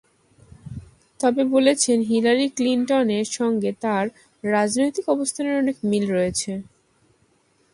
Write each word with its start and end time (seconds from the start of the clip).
তবে 1.19 1.43
বলেছেন, 1.45 1.97
হিলারি 2.01 2.47
ক্লিনটনের 2.49 3.27
সঙ্গে 3.37 3.71
তাঁর 3.81 4.05
রাজনৈতিক 4.43 5.05
অবস্থানের 5.09 5.55
অনেক 5.57 5.75
মিল 5.83 6.05
রয়েছে। 6.11 6.51